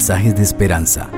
mensajes 0.00 0.34
de 0.34 0.42
esperanza. 0.42 1.10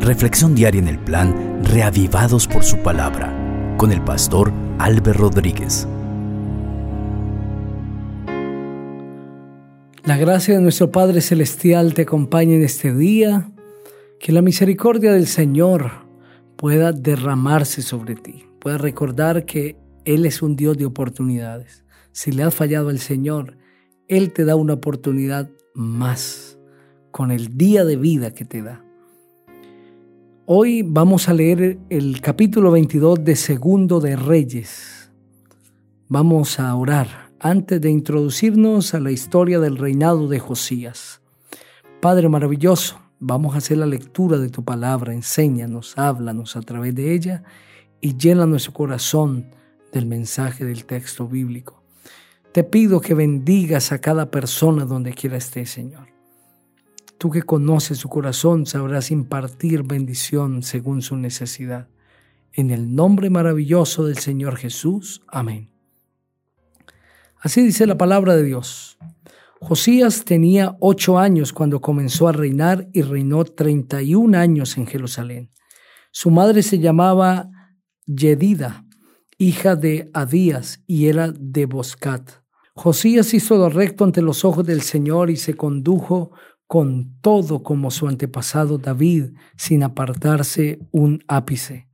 Reflexión 0.00 0.54
diaria 0.54 0.82
en 0.82 0.88
el 0.88 0.98
plan 0.98 1.64
Reavivados 1.64 2.46
por 2.46 2.62
su 2.62 2.76
palabra 2.82 3.34
con 3.78 3.90
el 3.90 4.04
pastor 4.04 4.52
Álvaro 4.78 5.14
Rodríguez. 5.14 5.88
La 10.04 10.18
gracia 10.18 10.56
de 10.56 10.60
nuestro 10.60 10.92
Padre 10.92 11.22
Celestial 11.22 11.94
te 11.94 12.02
acompañe 12.02 12.56
en 12.56 12.64
este 12.64 12.92
día. 12.92 13.50
Que 14.20 14.32
la 14.32 14.42
misericordia 14.42 15.14
del 15.14 15.26
Señor 15.26 15.90
pueda 16.56 16.92
derramarse 16.92 17.80
sobre 17.80 18.14
ti. 18.14 18.44
Pueda 18.60 18.76
recordar 18.76 19.46
que 19.46 19.78
Él 20.04 20.26
es 20.26 20.42
un 20.42 20.54
Dios 20.54 20.76
de 20.76 20.84
oportunidades. 20.84 21.82
Si 22.12 22.30
le 22.30 22.42
has 22.42 22.54
fallado 22.54 22.90
al 22.90 22.98
Señor, 22.98 23.56
Él 24.06 24.34
te 24.34 24.44
da 24.44 24.54
una 24.54 24.74
oportunidad 24.74 25.48
más 25.72 26.57
con 27.10 27.30
el 27.30 27.56
día 27.56 27.84
de 27.84 27.96
vida 27.96 28.32
que 28.32 28.44
te 28.44 28.62
da. 28.62 28.84
Hoy 30.46 30.82
vamos 30.82 31.28
a 31.28 31.34
leer 31.34 31.78
el 31.90 32.20
capítulo 32.20 32.70
22 32.70 33.24
de 33.24 33.36
Segundo 33.36 34.00
de 34.00 34.16
Reyes. 34.16 35.10
Vamos 36.08 36.58
a 36.58 36.74
orar 36.74 37.30
antes 37.38 37.80
de 37.80 37.90
introducirnos 37.90 38.94
a 38.94 39.00
la 39.00 39.10
historia 39.10 39.60
del 39.60 39.76
reinado 39.76 40.26
de 40.28 40.38
Josías. 40.38 41.20
Padre 42.00 42.28
maravilloso, 42.28 42.98
vamos 43.18 43.54
a 43.54 43.58
hacer 43.58 43.78
la 43.78 43.86
lectura 43.86 44.38
de 44.38 44.48
tu 44.48 44.64
palabra. 44.64 45.12
Enséñanos, 45.12 45.98
háblanos 45.98 46.56
a 46.56 46.62
través 46.62 46.94
de 46.94 47.14
ella 47.14 47.42
y 48.00 48.16
llena 48.16 48.46
nuestro 48.46 48.72
corazón 48.72 49.50
del 49.92 50.06
mensaje 50.06 50.64
del 50.64 50.84
texto 50.84 51.28
bíblico. 51.28 51.82
Te 52.52 52.64
pido 52.64 53.00
que 53.00 53.14
bendigas 53.14 53.92
a 53.92 54.00
cada 54.00 54.30
persona 54.30 54.84
donde 54.84 55.12
quiera 55.12 55.36
esté, 55.36 55.66
Señor. 55.66 56.17
Tú 57.18 57.30
que 57.30 57.42
conoces 57.42 57.98
su 57.98 58.08
corazón 58.08 58.64
sabrás 58.64 59.10
impartir 59.10 59.82
bendición 59.82 60.62
según 60.62 61.02
su 61.02 61.16
necesidad. 61.16 61.88
En 62.52 62.70
el 62.70 62.94
nombre 62.94 63.28
maravilloso 63.28 64.06
del 64.06 64.18
Señor 64.18 64.56
Jesús. 64.56 65.22
Amén. 65.26 65.68
Así 67.40 67.60
dice 67.62 67.86
la 67.86 67.98
palabra 67.98 68.36
de 68.36 68.44
Dios. 68.44 68.98
Josías 69.60 70.24
tenía 70.24 70.76
ocho 70.78 71.18
años 71.18 71.52
cuando 71.52 71.80
comenzó 71.80 72.28
a 72.28 72.32
reinar 72.32 72.88
y 72.92 73.02
reinó 73.02 73.44
treinta 73.44 74.00
y 74.00 74.14
un 74.14 74.36
años 74.36 74.78
en 74.78 74.86
Jerusalén. 74.86 75.50
Su 76.12 76.30
madre 76.30 76.62
se 76.62 76.78
llamaba 76.78 77.50
Yedida, 78.06 78.84
hija 79.36 79.74
de 79.74 80.08
Adías, 80.14 80.82
y 80.86 81.08
era 81.08 81.32
de 81.32 81.66
Boscat. 81.66 82.30
Josías 82.74 83.34
hizo 83.34 83.56
lo 83.56 83.68
recto 83.68 84.04
ante 84.04 84.22
los 84.22 84.44
ojos 84.44 84.64
del 84.64 84.82
Señor 84.82 85.30
y 85.30 85.36
se 85.36 85.54
condujo 85.54 86.30
con 86.68 87.18
todo 87.22 87.62
como 87.62 87.90
su 87.90 88.06
antepasado 88.06 88.76
David, 88.76 89.32
sin 89.56 89.82
apartarse 89.82 90.78
un 90.92 91.24
ápice. 91.26 91.88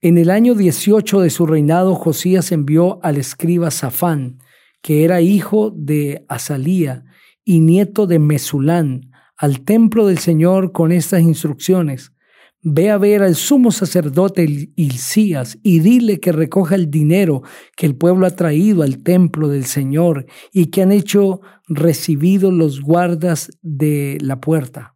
En 0.00 0.18
el 0.18 0.30
año 0.30 0.54
18 0.54 1.20
de 1.20 1.30
su 1.30 1.46
reinado, 1.46 1.96
Josías 1.96 2.52
envió 2.52 3.04
al 3.04 3.18
escriba 3.18 3.70
Safán, 3.72 4.38
que 4.82 5.04
era 5.04 5.20
hijo 5.20 5.72
de 5.76 6.24
Azalía 6.28 7.04
y 7.44 7.58
nieto 7.58 8.06
de 8.06 8.20
Mesulán, 8.20 9.10
al 9.36 9.62
templo 9.62 10.06
del 10.06 10.18
Señor 10.18 10.70
con 10.70 10.92
estas 10.92 11.22
instrucciones. 11.22 12.12
Ve 12.64 12.90
a 12.90 12.98
ver 12.98 13.24
al 13.24 13.34
sumo 13.34 13.72
sacerdote 13.72 14.70
Hilcías 14.76 15.58
y 15.64 15.80
dile 15.80 16.20
que 16.20 16.30
recoja 16.30 16.76
el 16.76 16.90
dinero 16.90 17.42
que 17.76 17.86
el 17.86 17.96
pueblo 17.96 18.24
ha 18.24 18.30
traído 18.30 18.84
al 18.84 19.02
templo 19.02 19.48
del 19.48 19.64
Señor 19.64 20.26
y 20.52 20.66
que 20.66 20.82
han 20.82 20.92
hecho 20.92 21.40
recibido 21.66 22.52
los 22.52 22.80
guardas 22.80 23.50
de 23.62 24.16
la 24.20 24.40
puerta. 24.40 24.94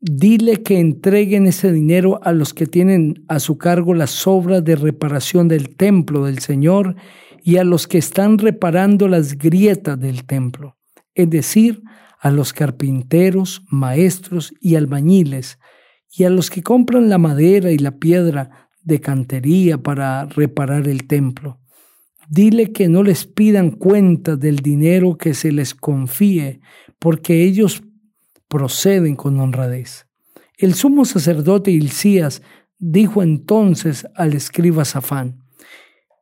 Dile 0.00 0.62
que 0.62 0.80
entreguen 0.80 1.46
ese 1.46 1.70
dinero 1.70 2.20
a 2.24 2.32
los 2.32 2.54
que 2.54 2.66
tienen 2.66 3.22
a 3.28 3.38
su 3.38 3.58
cargo 3.58 3.92
las 3.92 4.26
obras 4.26 4.64
de 4.64 4.74
reparación 4.74 5.48
del 5.48 5.76
templo 5.76 6.24
del 6.24 6.38
Señor 6.38 6.96
y 7.44 7.58
a 7.58 7.64
los 7.64 7.86
que 7.86 7.98
están 7.98 8.38
reparando 8.38 9.08
las 9.08 9.36
grietas 9.36 10.00
del 10.00 10.24
templo, 10.24 10.78
es 11.14 11.28
decir, 11.28 11.82
a 12.18 12.30
los 12.30 12.52
carpinteros, 12.52 13.62
maestros 13.68 14.54
y 14.60 14.76
albañiles, 14.76 15.58
y 16.14 16.24
a 16.24 16.30
los 16.30 16.50
que 16.50 16.62
compran 16.62 17.08
la 17.08 17.18
madera 17.18 17.72
y 17.72 17.78
la 17.78 17.96
piedra 17.98 18.68
de 18.84 19.00
cantería 19.00 19.78
para 19.78 20.26
reparar 20.26 20.86
el 20.86 21.06
templo. 21.06 21.58
Dile 22.28 22.72
que 22.72 22.88
no 22.88 23.02
les 23.02 23.26
pidan 23.26 23.70
cuenta 23.70 24.36
del 24.36 24.56
dinero 24.56 25.16
que 25.16 25.34
se 25.34 25.52
les 25.52 25.74
confíe, 25.74 26.60
porque 26.98 27.42
ellos 27.44 27.82
proceden 28.48 29.16
con 29.16 29.40
honradez. 29.40 30.06
El 30.58 30.74
sumo 30.74 31.04
sacerdote 31.04 31.70
Hilcías 31.70 32.42
dijo 32.78 33.22
entonces 33.22 34.06
al 34.14 34.34
escriba 34.34 34.84
Safán, 34.84 35.38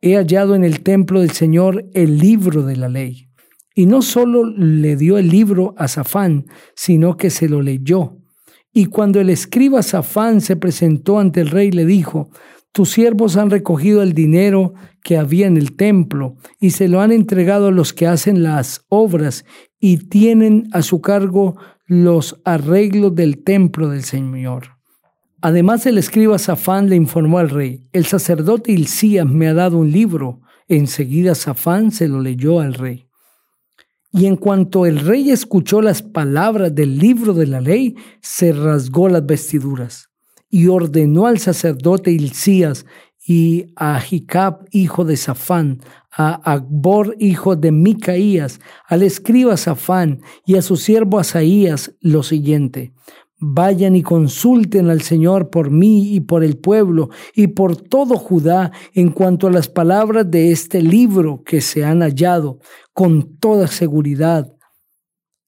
He 0.03 0.17
hallado 0.17 0.55
en 0.55 0.65
el 0.65 0.81
templo 0.81 1.21
del 1.21 1.33
Señor 1.33 1.85
el 1.93 2.19
libro 2.19 2.63
de 2.63 2.77
la 2.77 2.89
ley. 2.89 3.29
Y 3.75 3.87
no 3.87 4.01
solo 4.01 4.45
le 4.45 4.97
dio 4.97 5.19
el 5.19 5.29
libro 5.29 5.75
a 5.77 5.89
Safán, 5.89 6.47
sino 6.75 7.17
que 7.19 7.29
se 7.29 7.49
lo 7.49 7.61
leyó 7.61 8.20
y 8.73 8.87
cuando 8.87 9.21
el 9.21 9.31
escriba 9.31 9.83
Safán 9.83 10.41
se 10.41 10.57
presentó 10.57 11.19
ante 11.19 11.41
el 11.41 11.49
rey, 11.49 11.71
le 11.71 11.85
dijo, 11.85 12.31
tus 12.73 12.91
siervos 12.91 13.37
han 13.37 13.51
recogido 13.51 14.03
el 14.03 14.13
dinero 14.13 14.75
que 15.03 15.17
había 15.17 15.49
en 15.49 15.57
el 15.57 15.75
templo 15.75 16.37
y 16.61 16.71
se 16.71 16.87
lo 16.87 17.01
han 17.01 17.11
entregado 17.11 17.69
a 17.69 17.73
los 17.73 17.93
que 17.93 18.07
hacen 18.07 18.45
las 18.45 18.85
obras 18.89 19.45
y 19.81 19.97
tienen 20.09 20.69
a 20.73 20.83
su 20.83 21.01
cargo 21.01 21.57
los 21.87 22.41
arreglos 22.45 23.15
del 23.17 23.43
templo 23.43 23.89
del 23.89 24.05
Señor. 24.05 24.77
Además 25.41 25.85
el 25.87 25.99
escriba 25.99 26.39
Safán 26.39 26.89
le 26.89 26.97
informó 26.97 27.39
al 27.39 27.51
rey, 27.51 27.83
el 27.93 28.05
sacerdote 28.05 28.73
Hilcías 28.73 29.27
me 29.27 29.49
ha 29.49 29.55
dado 29.55 29.79
un 29.79 29.91
libro. 29.91 30.43
Enseguida 30.69 31.35
Safán 31.35 31.91
se 31.91 32.07
lo 32.07 32.21
leyó 32.21 32.61
al 32.61 32.75
rey. 32.75 33.10
Y 34.13 34.27
en 34.27 34.37
cuanto 34.37 34.87
el 34.87 35.01
rey 35.01 35.31
escuchó 35.31 35.81
las 35.81 36.03
palabras 36.03 36.75
del 36.75 36.99
libro 36.99 37.33
de 37.33 37.47
la 37.47 37.61
ley, 37.61 37.95
se 38.21 38.53
rasgó 38.53 39.09
las 39.09 39.25
vestiduras 39.25 40.11
y 40.51 40.67
ordenó 40.67 41.27
al 41.27 41.39
sacerdote 41.39 42.11
Hilcías 42.11 42.85
y 43.25 43.67
a 43.77 44.01
Jicab, 44.01 44.65
hijo 44.73 45.05
de 45.05 45.17
Safán, 45.17 45.81
a 46.11 46.35
Agbor, 46.53 47.15
hijo 47.21 47.55
de 47.55 47.71
Micaías, 47.71 48.59
al 48.89 49.03
escriba 49.03 49.57
Safán 49.57 50.21
y 50.45 50.57
a 50.57 50.63
su 50.63 50.77
siervo 50.77 51.21
Asaías 51.21 51.95
lo 52.01 52.25
siguiente. 52.25 52.93
Vayan 53.43 53.97
y 53.97 54.03
consulten 54.03 54.91
al 54.91 55.01
Señor 55.01 55.49
por 55.49 55.71
mí 55.71 56.15
y 56.15 56.21
por 56.21 56.45
el 56.45 56.59
pueblo 56.59 57.09
y 57.35 57.47
por 57.47 57.77
todo 57.77 58.17
Judá 58.17 58.73
en 58.93 59.13
cuanto 59.13 59.47
a 59.47 59.53
las 59.53 59.69
palabras 59.69 60.31
de 60.31 60.51
este 60.51 60.83
libro 60.83 61.43
que 61.45 61.63
se 61.63 61.85
han 61.85 62.01
hallado 62.01 62.59
con 63.01 63.39
toda 63.39 63.67
seguridad. 63.67 64.55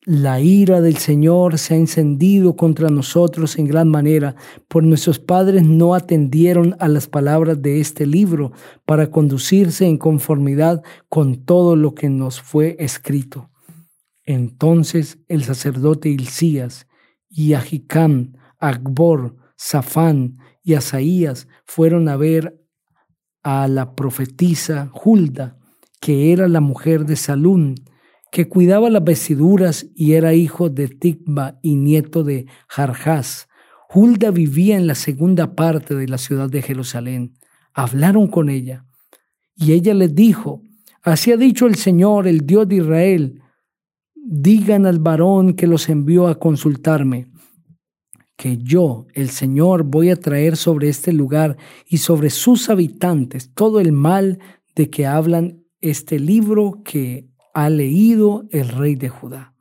La 0.06 0.40
ira 0.40 0.80
del 0.80 0.96
Señor 0.96 1.58
se 1.58 1.74
ha 1.74 1.76
encendido 1.76 2.56
contra 2.56 2.88
nosotros 2.88 3.58
en 3.58 3.66
gran 3.66 3.90
manera, 3.90 4.36
por 4.68 4.84
nuestros 4.84 5.18
padres 5.18 5.62
no 5.62 5.94
atendieron 5.94 6.74
a 6.78 6.88
las 6.88 7.08
palabras 7.08 7.60
de 7.60 7.78
este 7.78 8.06
libro 8.06 8.52
para 8.86 9.10
conducirse 9.10 9.84
en 9.84 9.98
conformidad 9.98 10.82
con 11.10 11.44
todo 11.44 11.76
lo 11.76 11.94
que 11.94 12.08
nos 12.08 12.40
fue 12.40 12.74
escrito. 12.78 13.50
Entonces 14.24 15.18
el 15.28 15.44
sacerdote 15.44 16.08
Hilcías, 16.08 16.86
y 17.28 17.52
Ahicam, 17.52 18.32
Agbor, 18.60 19.36
Safán 19.58 20.38
y 20.62 20.72
Asaías 20.72 21.48
fueron 21.66 22.08
a 22.08 22.16
ver 22.16 22.58
a 23.42 23.68
la 23.68 23.94
profetisa 23.94 24.90
Hulda, 25.04 25.58
que 26.02 26.32
era 26.32 26.48
la 26.48 26.60
mujer 26.60 27.06
de 27.06 27.14
Salún, 27.14 27.76
que 28.32 28.48
cuidaba 28.48 28.90
las 28.90 29.04
vestiduras 29.04 29.86
y 29.94 30.14
era 30.14 30.34
hijo 30.34 30.68
de 30.68 30.88
Tigba 30.88 31.60
y 31.62 31.76
nieto 31.76 32.24
de 32.24 32.46
Jarjás. 32.66 33.48
Hulda 33.94 34.32
vivía 34.32 34.76
en 34.76 34.88
la 34.88 34.96
segunda 34.96 35.54
parte 35.54 35.94
de 35.94 36.08
la 36.08 36.18
ciudad 36.18 36.50
de 36.50 36.60
Jerusalén. 36.60 37.34
Hablaron 37.72 38.26
con 38.26 38.48
ella 38.48 38.84
y 39.54 39.74
ella 39.74 39.94
les 39.94 40.12
dijo, 40.12 40.60
así 41.02 41.30
ha 41.30 41.36
dicho 41.36 41.68
el 41.68 41.76
Señor, 41.76 42.26
el 42.26 42.44
Dios 42.46 42.66
de 42.66 42.76
Israel, 42.76 43.40
digan 44.16 44.86
al 44.86 44.98
varón 44.98 45.54
que 45.54 45.68
los 45.68 45.88
envió 45.88 46.26
a 46.26 46.40
consultarme, 46.40 47.30
que 48.36 48.58
yo, 48.58 49.06
el 49.14 49.30
Señor, 49.30 49.84
voy 49.84 50.10
a 50.10 50.16
traer 50.16 50.56
sobre 50.56 50.88
este 50.88 51.12
lugar 51.12 51.56
y 51.86 51.98
sobre 51.98 52.30
sus 52.30 52.70
habitantes 52.70 53.54
todo 53.54 53.78
el 53.78 53.92
mal 53.92 54.40
de 54.74 54.90
que 54.90 55.06
hablan 55.06 55.61
este 55.82 56.18
libro 56.18 56.80
que 56.84 57.28
ha 57.54 57.68
leído 57.68 58.44
el 58.50 58.68
rey 58.68 58.94
de 58.94 59.08
Judá. 59.08 59.54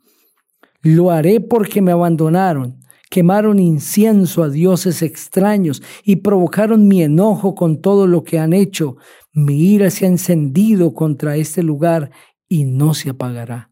Lo 0.82 1.12
haré 1.12 1.42
porque 1.42 1.82
me 1.82 1.92
abandonaron, 1.92 2.80
quemaron 3.10 3.60
incienso 3.60 4.44
a 4.44 4.50
dioses 4.50 5.02
extraños 5.02 5.84
y 6.04 6.18
provocaron 6.18 6.88
mi 6.88 7.04
enojo 7.04 7.54
con 7.54 7.82
todo 7.82 8.08
lo 8.08 8.24
que 8.24 8.40
han 8.40 8.54
hecho. 8.54 8.96
Mi 9.34 9.74
ira 9.74 9.90
se 9.90 10.06
ha 10.06 10.08
encendido 10.08 10.94
contra 10.94 11.36
este 11.36 11.62
lugar 11.62 12.12
y 12.48 12.64
no 12.64 12.94
se 12.94 13.10
apagará. 13.10 13.70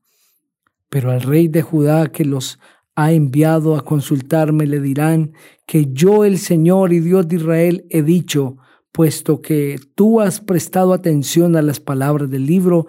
Pero 0.89 1.11
al 1.11 1.21
rey 1.21 1.47
de 1.47 1.61
Judá 1.61 2.11
que 2.11 2.25
los 2.25 2.59
ha 2.95 3.13
enviado 3.13 3.77
a 3.77 3.85
consultarme, 3.85 4.67
le 4.67 4.81
dirán 4.81 5.31
que 5.65 5.87
yo, 5.93 6.25
el 6.25 6.37
Señor 6.37 6.91
y 6.91 6.99
Dios 6.99 7.27
de 7.27 7.37
Israel, 7.37 7.85
he 7.89 8.03
dicho, 8.03 8.57
puesto 8.91 9.41
que 9.41 9.79
tú 9.95 10.21
has 10.21 10.41
prestado 10.41 10.93
atención 10.93 11.55
a 11.55 11.61
las 11.61 11.79
palabras 11.79 12.29
del 12.29 12.45
libro 12.45 12.87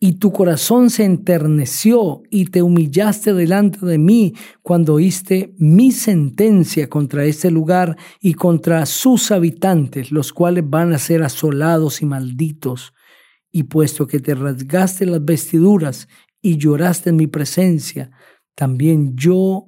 y 0.00 0.14
tu 0.14 0.32
corazón 0.32 0.90
se 0.90 1.04
enterneció 1.04 2.22
y 2.30 2.46
te 2.46 2.62
humillaste 2.62 3.34
delante 3.34 3.84
de 3.84 3.98
mí 3.98 4.34
cuando 4.62 4.94
oíste 4.94 5.54
mi 5.58 5.90
sentencia 5.90 6.88
contra 6.88 7.24
este 7.24 7.50
lugar 7.50 7.96
y 8.20 8.34
contra 8.34 8.86
sus 8.86 9.32
habitantes, 9.32 10.12
los 10.12 10.32
cuales 10.32 10.64
van 10.68 10.92
a 10.92 10.98
ser 10.98 11.24
asolados 11.24 12.00
y 12.00 12.06
malditos. 12.06 12.94
Y 13.50 13.64
puesto 13.64 14.06
que 14.06 14.20
te 14.20 14.34
rasgaste 14.34 15.04
las 15.04 15.24
vestiduras 15.24 16.06
y 16.40 16.58
lloraste 16.58 17.10
en 17.10 17.16
mi 17.16 17.26
presencia, 17.26 18.12
también 18.54 19.16
yo 19.16 19.66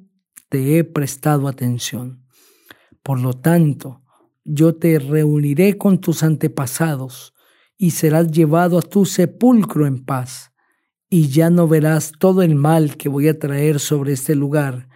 te 0.48 0.78
he 0.78 0.84
prestado 0.84 1.48
atención. 1.48 2.24
Por 3.02 3.20
lo 3.20 3.32
tanto, 3.32 3.99
yo 4.44 4.76
te 4.76 4.98
reuniré 4.98 5.76
con 5.76 6.00
tus 6.00 6.22
antepasados, 6.22 7.34
y 7.76 7.92
serás 7.92 8.30
llevado 8.30 8.78
a 8.78 8.82
tu 8.82 9.06
sepulcro 9.06 9.86
en 9.86 10.04
paz, 10.04 10.52
y 11.08 11.28
ya 11.28 11.50
no 11.50 11.66
verás 11.66 12.12
todo 12.18 12.42
el 12.42 12.54
mal 12.54 12.96
que 12.96 13.08
voy 13.08 13.28
a 13.28 13.38
traer 13.38 13.80
sobre 13.80 14.12
este 14.12 14.34
lugar. 14.34 14.88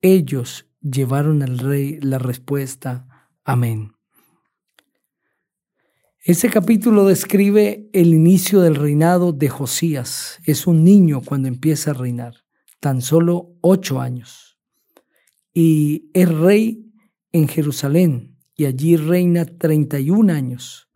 Ellos 0.00 0.66
llevaron 0.80 1.42
al 1.42 1.58
rey 1.58 1.98
la 2.00 2.18
respuesta, 2.18 3.06
amén. 3.44 3.92
Este 6.24 6.50
capítulo 6.50 7.06
describe 7.06 7.88
el 7.92 8.12
inicio 8.12 8.60
del 8.60 8.74
reinado 8.74 9.32
de 9.32 9.48
Josías. 9.48 10.38
Es 10.44 10.66
un 10.66 10.84
niño 10.84 11.20
cuando 11.24 11.48
empieza 11.48 11.92
a 11.92 11.94
reinar, 11.94 12.44
tan 12.80 13.00
solo 13.00 13.54
ocho 13.60 14.00
años. 14.00 14.58
Y 15.54 16.10
es 16.14 16.28
rey 16.28 16.92
en 17.32 17.48
Jerusalén 17.48 18.37
y 18.58 18.66
allí 18.66 18.96
reina 18.96 19.46
31 19.46 20.32
años. 20.32 20.88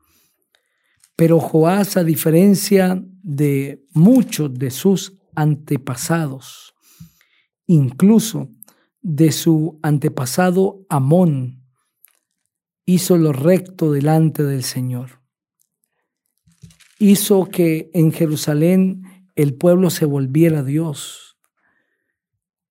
Pero 1.14 1.38
Joás, 1.38 1.97
a 1.97 2.03
diferencia 2.03 3.00
de 3.23 3.87
muchos 3.94 4.53
de 4.53 4.73
sus 4.73 5.17
antepasados, 5.37 6.75
incluso 7.67 8.50
de 9.00 9.31
su 9.31 9.79
antepasado 9.81 10.85
Amón, 10.88 11.64
hizo 12.85 13.17
lo 13.17 13.32
recto 13.32 13.93
delante 13.93 14.43
del 14.43 14.64
Señor. 14.64 15.23
Hizo 16.99 17.44
que 17.44 17.91
en 17.94 18.11
Jerusalén 18.11 19.05
el 19.37 19.55
pueblo 19.55 19.91
se 19.91 20.05
volviera 20.05 20.59
a 20.59 20.64
Dios 20.64 21.38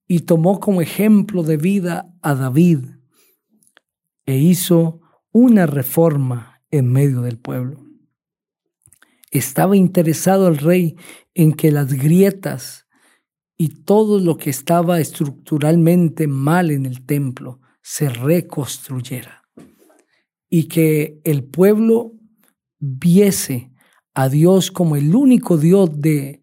y 0.05 0.19
tomó 0.19 0.59
como 0.59 0.81
ejemplo 0.81 1.43
de 1.43 1.55
vida 1.55 2.13
a 2.21 2.35
David 2.35 3.00
e 4.25 4.37
hizo 4.37 5.01
una 5.31 5.65
reforma 5.65 6.61
en 6.69 6.91
medio 6.91 7.21
del 7.21 7.37
pueblo. 7.37 7.85
Estaba 9.31 9.77
interesado 9.77 10.47
el 10.47 10.57
rey 10.57 10.97
en 11.33 11.53
que 11.53 11.71
las 11.71 11.93
grietas 11.93 12.87
y 13.57 13.83
todo 13.83 14.19
lo 14.19 14.37
que 14.37 14.49
estaba 14.49 14.99
estructuralmente 14.99 16.27
mal 16.27 16.71
en 16.71 16.85
el 16.85 17.05
templo 17.05 17.61
se 17.81 18.09
reconstruyera 18.09 19.43
y 20.49 20.65
que 20.65 21.21
el 21.23 21.43
pueblo 21.43 22.13
viese 22.79 23.71
a 24.13 24.27
Dios 24.27 24.71
como 24.71 24.95
el 24.95 25.15
único 25.15 25.57
Dios 25.57 26.01
de 26.01 26.41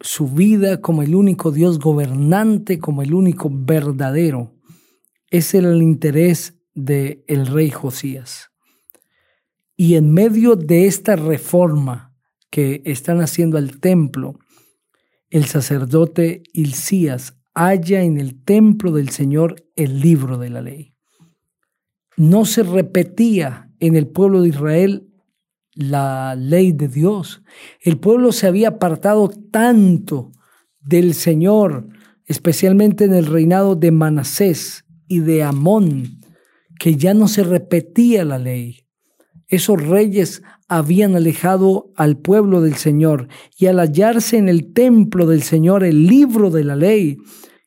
su 0.00 0.28
vida, 0.28 0.80
como 0.80 1.02
el 1.02 1.14
único 1.14 1.50
Dios 1.50 1.78
gobernante, 1.78 2.78
como 2.78 3.02
el 3.02 3.14
único 3.14 3.48
verdadero. 3.50 4.54
Ese 5.30 5.58
era 5.58 5.70
el 5.70 5.82
interés 5.82 6.55
del 6.76 7.24
el 7.26 7.48
rey 7.48 7.70
Josías. 7.70 8.52
Y 9.76 9.96
en 9.96 10.12
medio 10.12 10.54
de 10.54 10.86
esta 10.86 11.16
reforma 11.16 12.14
que 12.50 12.82
están 12.84 13.20
haciendo 13.20 13.58
al 13.58 13.80
templo, 13.80 14.38
el 15.30 15.46
sacerdote 15.46 16.44
Hilcías 16.52 17.36
halla 17.54 18.02
en 18.02 18.18
el 18.18 18.42
templo 18.44 18.92
del 18.92 19.08
Señor 19.08 19.56
el 19.74 20.00
libro 20.00 20.38
de 20.38 20.50
la 20.50 20.62
ley. 20.62 20.94
No 22.16 22.44
se 22.44 22.62
repetía 22.62 23.70
en 23.80 23.96
el 23.96 24.06
pueblo 24.06 24.42
de 24.42 24.48
Israel 24.48 25.08
la 25.74 26.34
ley 26.36 26.72
de 26.72 26.88
Dios. 26.88 27.42
El 27.80 27.98
pueblo 27.98 28.32
se 28.32 28.46
había 28.46 28.68
apartado 28.68 29.28
tanto 29.28 30.32
del 30.80 31.14
Señor, 31.14 31.88
especialmente 32.24 33.04
en 33.04 33.14
el 33.14 33.26
reinado 33.26 33.74
de 33.74 33.90
Manasés 33.90 34.84
y 35.08 35.20
de 35.20 35.42
Amón, 35.42 36.20
que 36.78 36.96
ya 36.96 37.14
no 37.14 37.28
se 37.28 37.42
repetía 37.42 38.24
la 38.24 38.38
ley. 38.38 38.86
Esos 39.48 39.80
reyes 39.80 40.42
habían 40.68 41.14
alejado 41.14 41.92
al 41.96 42.18
pueblo 42.18 42.60
del 42.60 42.74
Señor 42.74 43.28
y 43.56 43.66
al 43.66 43.78
hallarse 43.78 44.36
en 44.36 44.48
el 44.48 44.72
templo 44.72 45.26
del 45.26 45.42
Señor 45.42 45.84
el 45.84 46.06
libro 46.06 46.50
de 46.50 46.64
la 46.64 46.76
ley, 46.76 47.18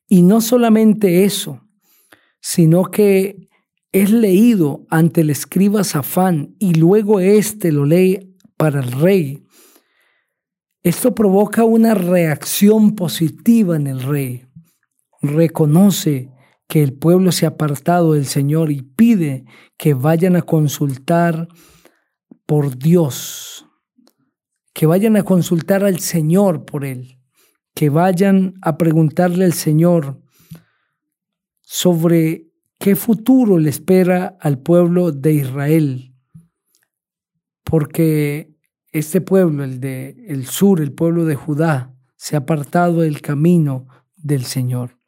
y 0.08 0.24
no 0.24 0.42
solamente 0.42 1.24
eso, 1.24 1.62
sino 2.42 2.86
que 2.86 3.50
es 3.92 4.12
leído 4.12 4.86
ante 4.90 5.22
el 5.22 5.30
escriba 5.30 5.84
Safán 5.84 6.56
y 6.60 6.74
luego 6.74 7.20
éste 7.20 7.72
lo 7.72 7.86
lee 7.86 8.36
para 8.58 8.82
el 8.82 8.92
rey. 8.92 9.44
Esto 10.84 11.14
provoca 11.14 11.64
una 11.64 11.94
reacción 11.94 12.96
positiva 12.96 13.76
en 13.76 13.88
el 13.88 14.02
rey. 14.02 14.46
Reconoce 15.22 16.30
que 16.69 16.83
el 16.83 16.94
pueblo 16.94 17.31
se 17.31 17.48
ha 17.48 17.50
apartado 17.50 18.13
del 18.13 18.27
Señor 18.27 18.71
y 18.71 18.83
pide 18.83 19.44
que 19.75 19.95
vayan 19.95 20.36
a 20.36 20.44
consultar 20.44 21.48
por 22.45 22.77
Dios, 22.77 23.66
que 24.71 24.86
vayan 24.86 25.18
a 25.18 25.24
consultar 25.24 25.83
al 25.83 26.00
Señor 26.00 26.66
por 26.66 26.86
él, 26.86 27.18
que 27.74 27.89
vayan 27.89 28.54
a 28.62 28.77
preguntarle 28.77 29.45
al 29.45 29.54
Señor 29.54 30.21
sobre 31.62 32.51
qué 32.77 32.95
futuro 32.95 33.57
le 33.57 33.71
espera 33.71 34.38
al 34.39 34.60
pueblo 34.60 35.12
de 35.12 35.33
Israel, 35.33 36.13
porque 37.63 38.56
este 38.92 39.21
pueblo, 39.21 39.63
el 39.63 39.80
de 39.80 40.24
el 40.27 40.45
sur, 40.45 40.81
el 40.81 40.94
pueblo 40.94 41.25
de 41.25 41.33
Judá, 41.33 41.95
se 42.16 42.36
ha 42.36 42.39
apartado 42.39 43.02
del 43.02 43.21
camino 43.21 43.88
del 44.16 44.44
Señor. 44.44 44.99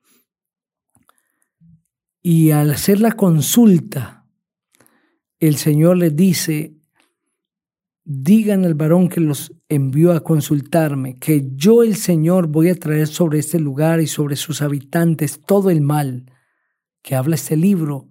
Y 2.21 2.51
al 2.51 2.71
hacer 2.71 2.99
la 2.99 3.13
consulta, 3.13 4.25
el 5.39 5.55
Señor 5.57 5.97
les 5.97 6.15
dice, 6.15 6.75
digan 8.03 8.63
al 8.65 8.75
varón 8.75 9.09
que 9.09 9.21
los 9.21 9.53
envió 9.69 10.11
a 10.11 10.19
consultarme, 10.19 11.17
que 11.17 11.49
yo 11.55 11.81
el 11.81 11.95
Señor 11.95 12.47
voy 12.47 12.69
a 12.69 12.75
traer 12.75 13.07
sobre 13.07 13.39
este 13.39 13.59
lugar 13.59 14.01
y 14.01 14.07
sobre 14.07 14.35
sus 14.35 14.61
habitantes 14.61 15.41
todo 15.45 15.69
el 15.69 15.81
mal 15.81 16.25
que 17.01 17.15
habla 17.15 17.35
este 17.35 17.57
libro 17.57 18.09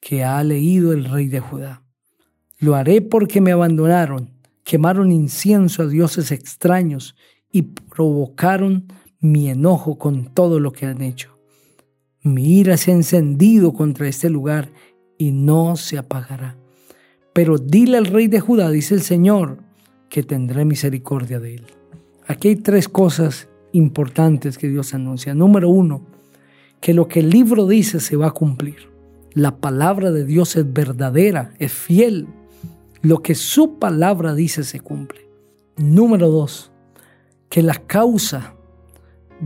que 0.00 0.24
ha 0.24 0.42
leído 0.42 0.92
el 0.92 1.04
rey 1.04 1.28
de 1.28 1.40
Judá. 1.40 1.84
Lo 2.58 2.74
haré 2.74 3.02
porque 3.02 3.40
me 3.40 3.52
abandonaron, 3.52 4.30
quemaron 4.64 5.12
incienso 5.12 5.82
a 5.82 5.86
dioses 5.86 6.30
extraños 6.32 7.14
y 7.50 7.62
provocaron 7.62 8.86
mi 9.20 9.48
enojo 9.48 9.96
con 9.96 10.26
todo 10.34 10.58
lo 10.58 10.72
que 10.72 10.86
han 10.86 11.02
hecho. 11.02 11.33
Mi 12.24 12.58
ira 12.58 12.78
se 12.78 12.90
ha 12.90 12.94
encendido 12.94 13.74
contra 13.74 14.08
este 14.08 14.30
lugar 14.30 14.70
y 15.18 15.30
no 15.30 15.76
se 15.76 15.98
apagará. 15.98 16.56
Pero 17.34 17.58
dile 17.58 17.98
al 17.98 18.06
rey 18.06 18.28
de 18.28 18.40
Judá, 18.40 18.70
dice 18.70 18.94
el 18.94 19.02
Señor, 19.02 19.58
que 20.08 20.22
tendré 20.22 20.64
misericordia 20.64 21.38
de 21.38 21.56
él. 21.56 21.66
Aquí 22.26 22.48
hay 22.48 22.56
tres 22.56 22.88
cosas 22.88 23.48
importantes 23.72 24.56
que 24.56 24.68
Dios 24.68 24.94
anuncia. 24.94 25.34
Número 25.34 25.68
uno, 25.68 26.06
que 26.80 26.94
lo 26.94 27.08
que 27.08 27.20
el 27.20 27.28
libro 27.28 27.66
dice 27.66 28.00
se 28.00 28.16
va 28.16 28.28
a 28.28 28.34
cumplir. 28.34 28.90
La 29.34 29.56
palabra 29.58 30.10
de 30.10 30.24
Dios 30.24 30.56
es 30.56 30.72
verdadera, 30.72 31.52
es 31.58 31.72
fiel. 31.72 32.26
Lo 33.02 33.20
que 33.20 33.34
su 33.34 33.78
palabra 33.78 34.34
dice 34.34 34.64
se 34.64 34.80
cumple. 34.80 35.28
Número 35.76 36.30
dos, 36.30 36.72
que 37.50 37.62
la 37.62 37.74
causa 37.74 38.53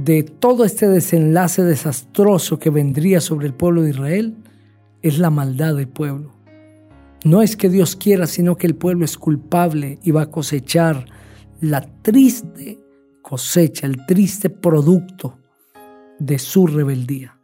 de 0.05 0.23
todo 0.23 0.65
este 0.65 0.87
desenlace 0.87 1.65
desastroso 1.65 2.59
que 2.61 2.71
vendría 2.71 3.21
sobre 3.21 3.49
el 3.49 3.55
pueblo 3.55 3.83
de 3.83 3.91
Israel 3.91 4.37
es 5.03 5.19
la 5.19 5.31
maldad 5.31 5.75
del 5.75 5.89
pueblo. 5.89 6.33
No 7.25 7.43
es 7.43 7.57
que 7.57 7.69
Dios 7.69 7.97
quiera, 7.97 8.29
sino 8.29 8.57
que 8.57 8.69
el 8.69 8.77
pueblo 8.77 9.05
es 9.05 9.19
culpable 9.19 9.99
y 10.05 10.13
va 10.13 10.23
a 10.23 10.31
cosechar 10.31 11.07
la 11.61 11.81
triste 12.03 12.79
cosecha, 13.23 13.87
el 13.87 14.07
triste 14.07 14.51
producto 14.51 15.39
de 16.21 16.39
su 16.39 16.69
rebeldía. 16.69 17.41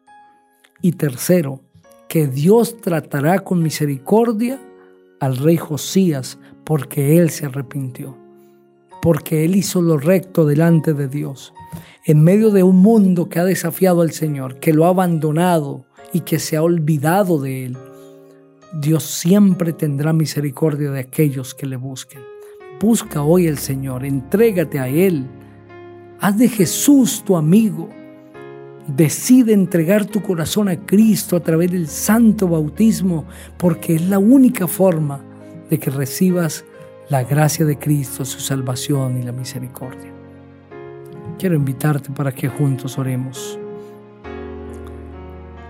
Y 0.80 0.92
tercero, 0.92 1.60
que 2.08 2.28
Dios 2.28 2.80
tratará 2.80 3.40
con 3.40 3.62
misericordia 3.62 4.60
al 5.18 5.38
rey 5.38 5.56
Josías 5.56 6.38
porque 6.62 7.18
él 7.18 7.30
se 7.30 7.46
arrepintió, 7.46 8.16
porque 9.04 9.44
él 9.44 9.54
hizo 9.54 9.82
lo 9.82 9.98
recto 9.98 10.46
delante 10.46 10.94
de 10.94 11.08
Dios 11.08 11.52
En 12.06 12.24
medio 12.24 12.50
de 12.50 12.62
un 12.62 12.76
mundo 12.76 13.28
que 13.28 13.38
ha 13.38 13.44
desafiado 13.44 14.00
al 14.00 14.12
Señor, 14.12 14.60
que 14.60 14.72
lo 14.72 14.86
ha 14.86 14.88
abandonado 14.88 15.84
y 16.14 16.20
que 16.20 16.38
se 16.38 16.56
ha 16.56 16.62
olvidado 16.62 17.38
de 17.38 17.66
Él, 17.66 17.76
Dios 18.72 19.04
siempre 19.04 19.74
tendrá 19.74 20.14
misericordia 20.14 20.90
de 20.90 21.00
aquellos 21.00 21.54
que 21.54 21.66
le 21.66 21.76
busquen. 21.76 22.22
Busca 22.80 23.22
hoy 23.22 23.46
al 23.46 23.58
Señor, 23.58 24.06
entrégate 24.06 24.78
a 24.78 24.88
Él. 24.88 25.26
Haz 26.20 26.38
de 26.38 26.48
Jesús 26.48 27.22
tu 27.26 27.36
amigo. 27.36 27.90
Decide 28.86 29.52
entregar 29.52 30.06
tu 30.06 30.22
corazón 30.22 30.68
a 30.68 30.86
Cristo 30.86 31.36
a 31.36 31.40
través 31.40 31.70
del 31.72 31.88
santo 31.88 32.48
bautismo, 32.48 33.26
porque 33.58 33.96
es 33.96 34.08
la 34.08 34.18
única 34.18 34.66
forma 34.66 35.22
de 35.68 35.78
que 35.78 35.90
recibas 35.90 36.64
la 37.08 37.22
gracia 37.22 37.66
de 37.66 37.78
Cristo, 37.78 38.24
su 38.24 38.40
salvación 38.40 39.18
y 39.18 39.22
la 39.22 39.32
misericordia. 39.32 40.10
Quiero 41.38 41.54
invitarte 41.54 42.10
para 42.10 42.32
que 42.32 42.48
juntos 42.48 42.98
oremos. 42.98 43.58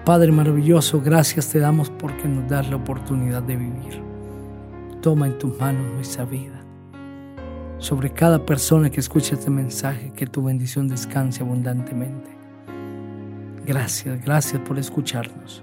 Padre 0.04 0.30
maravilloso, 0.30 1.00
gracias 1.00 1.48
te 1.48 1.58
damos 1.58 1.90
porque 1.90 2.28
nos 2.28 2.48
das 2.48 2.68
la 2.68 2.76
oportunidad 2.76 3.42
de 3.42 3.56
vivir. 3.56 4.02
Toma 5.00 5.26
en 5.26 5.38
tus 5.38 5.58
manos 5.58 5.92
nuestra 5.94 6.24
vida. 6.24 6.62
Sobre 7.78 8.10
cada 8.10 8.46
persona 8.46 8.90
que 8.90 9.00
escucha 9.00 9.34
este 9.34 9.50
mensaje, 9.50 10.12
que 10.14 10.26
tu 10.26 10.44
bendición 10.44 10.88
descanse 10.88 11.42
abundantemente. 11.42 12.30
Gracias, 13.66 14.22
gracias 14.24 14.62
por 14.62 14.78
escucharnos. 14.78 15.62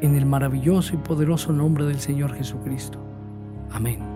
En 0.00 0.14
el 0.14 0.26
maravilloso 0.26 0.94
y 0.94 0.98
poderoso 0.98 1.52
nombre 1.52 1.86
del 1.86 2.00
Señor 2.00 2.34
Jesucristo. 2.34 2.98
Amén. 3.70 4.15